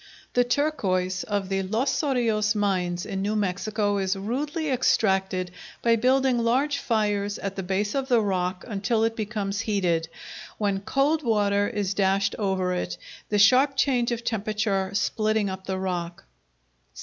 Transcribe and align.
The 0.33 0.43
turquoise 0.43 1.23
of 1.25 1.47
the 1.47 1.61
Los 1.61 1.93
Cerillos 1.93 2.55
mines 2.55 3.05
in 3.05 3.21
New 3.21 3.35
Mexico 3.35 3.99
is 3.99 4.15
rudely 4.15 4.71
extracted 4.71 5.51
by 5.83 5.95
building 5.95 6.39
large 6.39 6.79
fires 6.79 7.37
at 7.37 7.55
the 7.55 7.61
base 7.61 7.93
of 7.93 8.07
the 8.07 8.19
rock 8.19 8.65
until 8.67 9.03
it 9.03 9.15
becomes 9.15 9.59
heated, 9.59 10.09
when 10.57 10.79
cold 10.81 11.21
water 11.21 11.67
is 11.67 11.93
dashed 11.93 12.33
over 12.39 12.73
it, 12.73 12.97
the 13.29 13.37
sharp 13.37 13.75
change 13.77 14.11
of 14.11 14.23
temperature 14.23 14.89
splitting 14.95 15.51
up 15.51 15.67
the 15.67 15.77
rock. 15.77 16.23